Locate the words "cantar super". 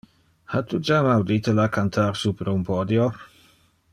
1.77-2.51